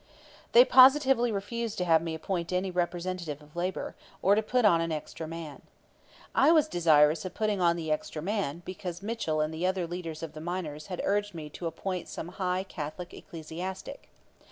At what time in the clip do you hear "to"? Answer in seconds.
1.77-1.85, 4.33-4.41, 11.51-11.67